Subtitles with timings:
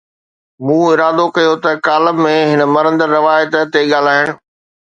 [0.65, 4.27] مون ارادو ڪيو ته ڪالم ۾ هن مرندڙ روايت تي ڳالهائڻ.